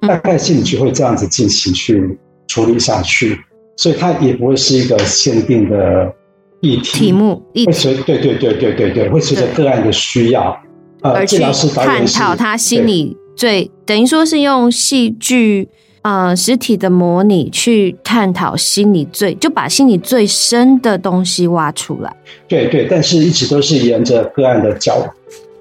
[0.00, 3.38] 大概心理就会这样子进行去处理下去，
[3.76, 6.12] 所以它也不会是一个限定的
[6.60, 10.56] 议题题目，会随对对对对对对，会随着个案的需要，
[11.02, 11.38] 呃，去
[11.74, 15.68] 探讨他心里最等于说是用戏剧
[16.02, 22.14] 呃实体的模拟去探讨心理最就把心理最深的东西挖出来。
[22.46, 25.02] 对对，但是一直都是沿着个案的脚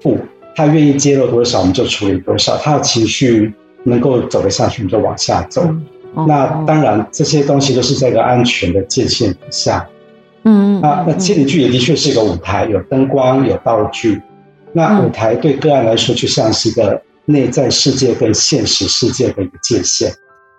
[0.00, 0.18] 步，
[0.54, 3.52] 他愿意揭露多少，我们就处理多少，他的情绪。
[3.86, 5.62] 能够走得下去，你就往下走。
[6.26, 9.86] 那当然，这些东西都是在一个安全的界限底下。
[10.44, 14.20] 嗯，那那心理剧也的确是一个舞台，有灯光，有道具。
[14.72, 20.10] 那舞台对个案来说，就像是一个内在世界跟现实世界的一个界限。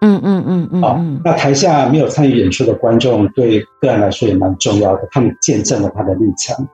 [0.01, 0.81] 嗯嗯嗯嗯。
[0.81, 6.67] 好，那台下没有参与演出的观众，对个案来说也蛮重要的，他们见证了他的历程，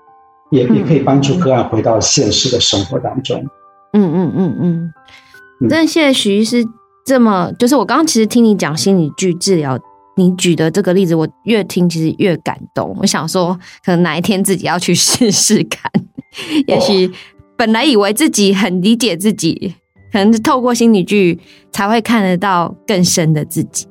[0.52, 3.46] 也也可以帮助个案回到现实的生活当中。
[3.94, 4.94] 嗯嗯嗯嗯。
[5.70, 6.66] 但谢谢许医师
[7.06, 9.78] 这么，就是我刚刚其实听你讲心理剧治疗，
[10.16, 12.96] 你举的这个例子，我越听其实越感动。
[13.00, 15.92] 我想说，可能哪一天自己要去试试看。
[16.68, 17.12] 也许
[17.56, 19.76] 本来以为自己很理解自己，
[20.12, 21.40] 可能是透过心理剧
[21.72, 23.88] 才会看得到更深的自己。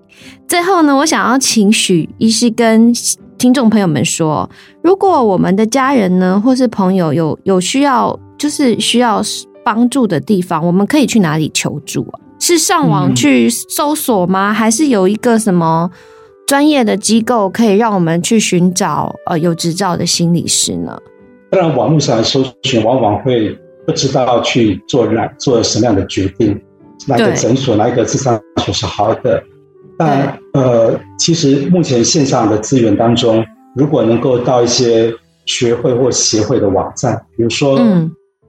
[0.47, 2.93] 最后呢，我想要请许医师跟
[3.39, 4.49] 听众朋友们说，
[4.83, 9.23] 如果我们的家人呢，或是朋友有有需要，就是需要
[9.65, 12.21] 帮助的地方，我们可以去哪里求助啊？
[12.39, 14.53] 是上网去搜索吗？
[14.53, 15.91] 还是有一个什么
[16.47, 20.99] 专业的机构可以让我们去寻找呃有执照的心理师呢？
[21.51, 23.57] 当然，网络上搜寻往往会
[23.87, 26.61] 不知道去做哪做什么样的决定，
[27.07, 29.43] 哪个诊所、哪一个智商所是好的。
[29.99, 33.45] 但呃，其实目前线上的资源当中，
[33.77, 35.13] 如果能够到一些
[35.47, 37.79] 学会或协会的网站，比如说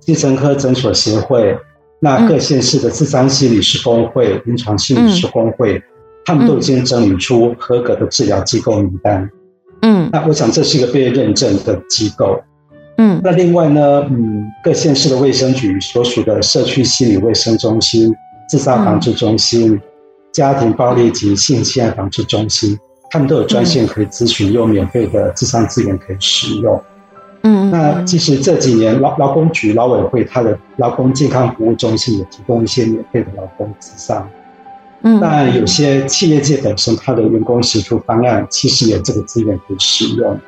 [0.06, 1.58] 精神科诊所协会，
[2.00, 5.82] 那各县市的智商心理师工会、临床心理师工会，
[6.26, 9.30] 他们都已经整理出合格的治疗机构名单。
[9.82, 12.40] 嗯，那我想这是一个被认证的机构。
[12.98, 18.14] 嗯，那另外呢，嗯，各县市的卫生局所属的社区心理卫生中心、
[18.50, 19.80] 自杀防治中心、
[20.32, 22.78] 家庭暴力及性侵害防治中心，
[23.10, 26.76] 他们都有专线可以咨询，又免费的智商资源可以使用。
[26.76, 26.93] 嗯，
[27.44, 34.30] 那其实这几年劳劳工局劳委会它的劳工健康服务中心也提供一些免费的劳工咨商。
[35.02, 40.40] 嗯，但有些企业界本身它的员工协助方案其实有这个资源可以使用。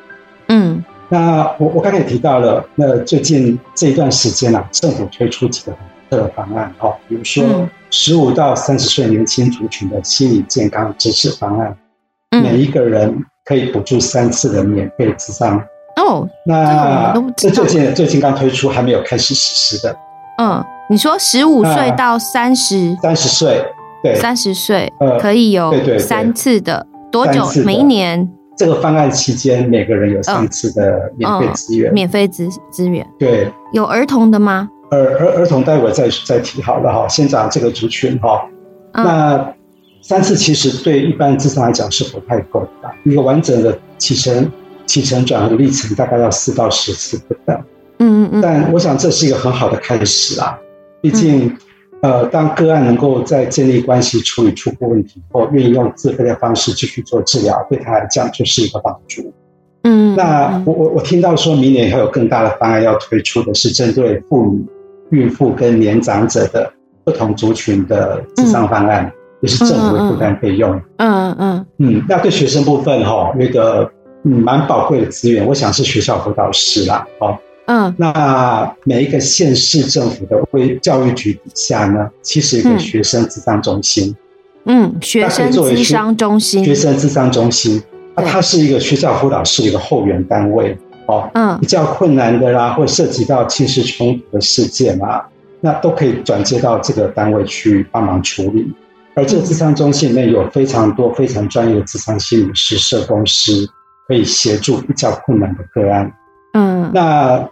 [0.47, 0.83] 嗯。
[1.09, 5.79] 那我我刚才也提到了，那最近这一段时间啊，政府推出几个很
[6.09, 11.77] 特的方案，哦，比如说十五到三十岁年轻族群的心理健康支持方案，
[12.41, 15.61] 每一个人可以补助三次的免费咨商。
[16.05, 19.95] 哦，那这最近最近刚推出，还没有开始实施的。
[20.37, 23.65] 嗯，你说十五岁到三十，三十岁，
[24.03, 27.45] 对，三十岁可以有三次的，多久？
[27.65, 28.29] 每一年。
[28.57, 33.05] 这个方案期间，每个人有三次的免费资源，免费资资源。
[33.19, 34.69] 对，有儿童的吗？
[34.91, 37.05] 儿儿儿童，待会再再提好了哈。
[37.09, 38.45] 先讲这个族群哈。
[38.93, 39.53] 那
[40.01, 44.49] 三次其实对一般智商来讲是不太够的，一个完整的起承
[44.85, 47.55] 起承转合的历程大概要四到十次不等。
[47.99, 48.41] 嗯嗯嗯。
[48.41, 50.57] 但我想这是一个很好的开始啊，
[51.01, 51.55] 毕竟。
[52.01, 59.33] 呃，当个案能够在建立关系、处理初步问题后，愿意用自费的方式继续做治疗，对他来讲就是一个帮助。
[59.81, 66.71] 嗯，那我我我听到说明年还有更大的方案要推出的是针对妇女、孕妇跟年长者的
[67.03, 69.11] 不同族群的智商方案，
[69.41, 70.79] 也是政府负担费用。
[70.97, 73.89] 嗯嗯嗯，那对学生部分哈，那个
[74.25, 77.37] 嗯蛮宝贵的资源，我想是学校辅导师啦，哦。
[77.67, 84.15] 嗯，那每一个县市政府的为教育局底下呢，其实有个学生智商中心。
[84.65, 87.81] 嗯，学生智商中心，学生智商中心，
[88.15, 90.77] 那它是一个学校辅导室的一个后援单位。
[91.07, 95.23] 哦，嗯，比较困难的啦，或涉及到亲事冲突的事件啊，
[95.61, 98.71] 那都可以转接到这个单位去帮忙处理。
[99.15, 103.67] 而这个智商中心里面有非常多非常专业的智商心理师、社工师，
[104.07, 106.11] 可以协助比较困难的个案。
[106.53, 107.47] 嗯，那。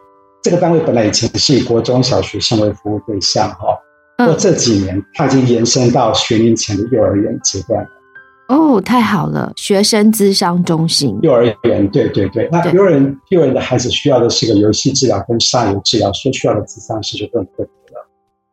[0.46, 3.80] 这个单位本来以前是以国中小学生为服务对象，哈，
[4.26, 7.88] 过这几年它已经延伸到学龄前的幼儿园阶段。
[8.50, 11.18] 哦，太好了，学生咨商中心。
[11.22, 12.50] 幼儿园，对对对。
[12.52, 18.06] 那幼儿园幼儿园的孩子需要的是个游戏治疗跟上游治疗，所需要的智商是就更特别了。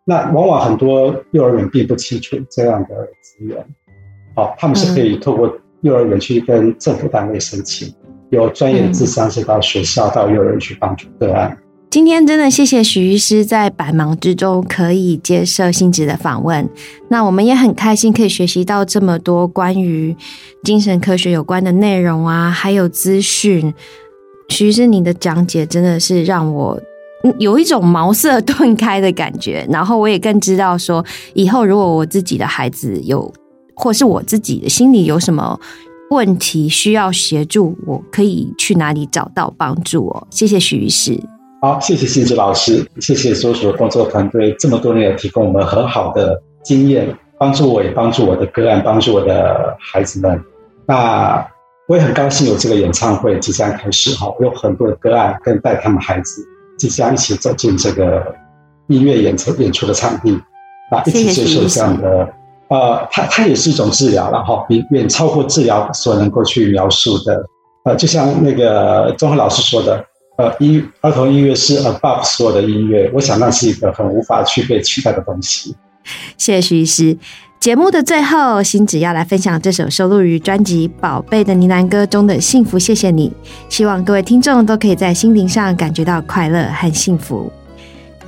[0.05, 3.67] 那往往很多幼儿园并不清楚这样的资源，
[4.37, 5.53] 好，他们是可以透过
[5.83, 7.93] 幼儿园去跟政府单位申请，
[8.31, 11.57] 有专业的智商是到学校到幼儿园去帮助个案。
[11.89, 16.69] 今天真的谢谢许医师在百忙之中可以接受新职的访问，
[17.09, 20.15] 那我们也很开心可以学习到这么多关于
[20.63, 23.75] 精神科学有关的内容啊，还有资讯。
[24.49, 26.81] 许医师，你的讲解真的是让我
[27.39, 31.05] 有一种茅塞顿开的感觉，然后我也更知道说，
[31.35, 33.33] 以后如果我自己的孩子有，
[33.81, 35.59] 或是我自己的心里有什么
[36.11, 40.27] 问题需要协助，我可以去哪里找到帮助哦。
[40.31, 41.19] 谢谢许医师。
[41.63, 47.09] 好，谢谢新子老师，谢谢所属的工作团队，这么多年提供我们很好的经验，
[47.39, 50.39] 帮助我也帮助我的个案，帮助我的孩子们。
[50.87, 51.47] 那
[51.89, 56.43] 我也很高兴有这个演唱会即将开始哈，有很多的个案跟带他们孩子
[56.79, 58.35] 即将一起走进这个
[58.89, 60.33] 音乐演出演出的场地，
[60.91, 62.29] 啊，一起接受这样的
[62.71, 67.45] 呃，它它也是一种治疗了哈，比远超过治疗所能够去描述的。
[67.85, 70.05] 呃，就像那个钟和老师说的。
[70.39, 75.77] 呃，音儿童音乐是 above 所有的音乐，我想那是一个很无法去被取代的东西。
[76.39, 77.15] 谢谢徐医师。
[77.61, 83.31] 节目的最后，星子要来分享这首收录于专辑《宝贝的呢喃歌》中的《幸福》，谢谢你。
[83.69, 87.53] 希望各位听众都可以在心灵上感觉到快乐和幸福。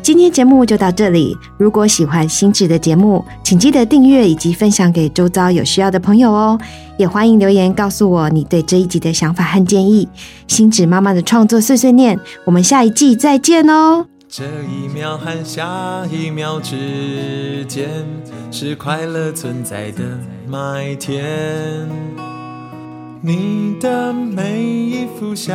[0.02, 1.36] 今天节目就到这里。
[1.56, 6.58] 如果喜欢星智的节目，请记得订阅以及分享给周遭有需要的朋友哦。
[6.98, 10.08] 也欢迎留言告诉我你对这一集的想法和建议。
[10.48, 14.06] 星智妈妈的创作碎碎念，我们下一季再见哦。
[14.28, 17.88] 这一秒和下一秒之间，
[18.50, 20.02] 是快乐存在的
[20.48, 21.88] 麦田。
[23.20, 25.52] 你的每一副笑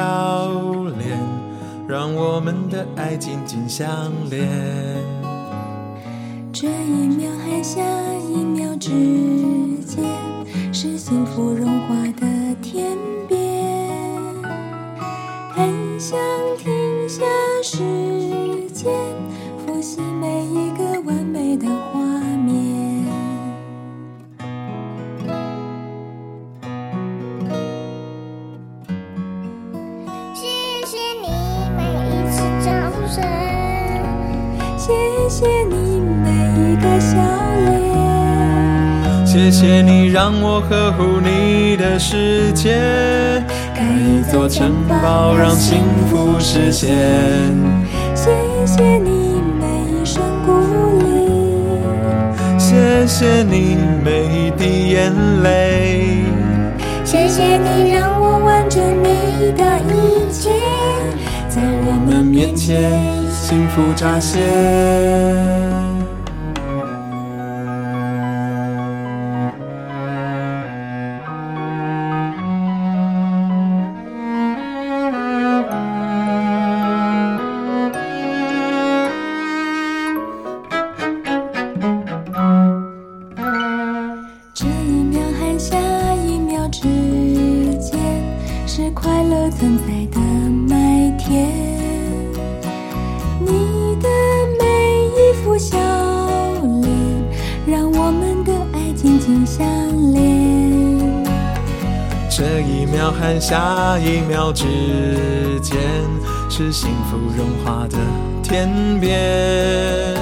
[0.98, 1.47] 脸。
[1.88, 4.45] 让我们的爱紧紧相连。
[6.51, 7.81] 这一秒和下
[8.29, 8.89] 一秒之
[9.85, 10.03] 间，
[10.73, 12.27] 是幸福融化的
[12.61, 13.89] 天边。
[15.55, 16.19] 很想
[16.57, 17.23] 停下
[17.63, 17.77] 时
[39.50, 42.76] 谢谢你让我呵护你的世界，
[43.74, 45.78] 盖一座城堡让幸
[46.10, 46.89] 福实现。
[48.14, 48.30] 谢
[48.66, 50.52] 谢你每一声鼓
[51.00, 56.26] 励，谢谢你每一滴眼泪，
[57.06, 60.50] 谢谢你让我完成你的一切，
[61.48, 62.91] 在我们面前。
[63.32, 65.76] 幸福乍现。
[89.60, 90.20] 存在的
[90.70, 91.47] 麦田。
[93.39, 94.08] 你的
[94.60, 94.66] 每
[95.08, 95.76] 一副笑
[96.84, 96.88] 脸，
[97.66, 99.66] 让我们的爱紧紧相
[100.14, 100.22] 连。
[102.30, 105.80] 这一秒和下一秒之间，
[106.51, 107.97] 是幸福融化的
[108.43, 110.16] 天边。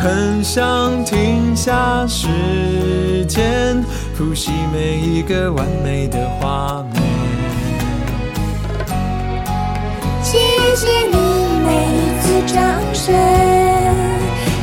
[0.00, 6.91] 很想停下时间，复习每一个完美的画面。
[10.82, 11.14] 谢谢你
[11.64, 12.58] 每一次掌
[12.92, 13.14] 声，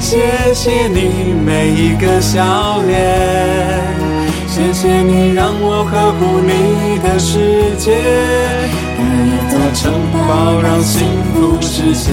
[0.02, 2.92] 谢谢你每一个笑脸。
[4.46, 7.96] 谢谢你让我呵护你的世界，
[8.98, 12.12] 盖一座城堡让幸福实现。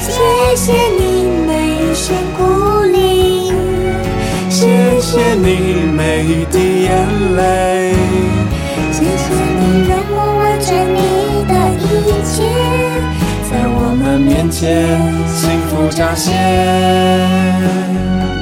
[0.00, 0.10] 谢
[0.56, 2.42] 谢你每一声鼓
[2.90, 3.52] 励，
[4.50, 4.66] 谢
[5.00, 6.90] 谢你每一滴眼
[7.36, 7.94] 泪，
[8.90, 10.98] 谢谢你让我完成你
[13.50, 14.86] 在我们面前
[15.26, 18.39] 幸福乍现。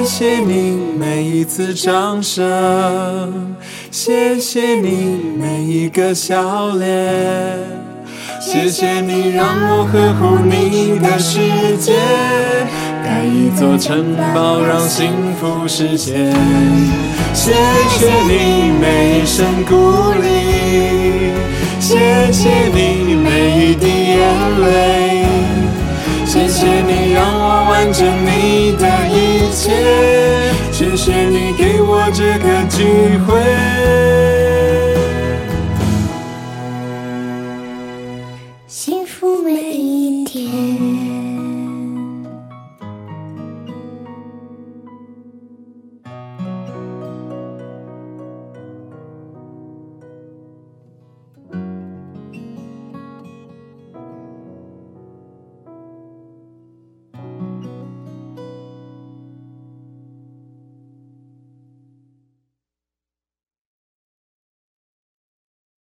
[0.00, 3.54] 谢谢你每一次掌声，
[3.90, 6.88] 谢谢你每一个笑脸，
[8.40, 11.92] 谢谢你让我呵护你的世界，
[13.04, 16.32] 盖一座城堡让幸福实现。
[17.34, 17.52] 谢
[17.90, 21.34] 谢你每一声鼓励，
[21.78, 23.86] 谢谢你每一滴
[24.16, 24.18] 眼
[24.62, 25.26] 泪。
[26.24, 27.39] 谢谢你让
[27.70, 29.70] 完整你的一切，
[30.72, 32.82] 谢谢你给我这个机
[33.24, 34.19] 会。